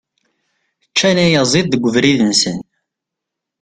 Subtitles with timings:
[0.89, 2.59] Ččan ayaziḍ deg ubrid-nsen.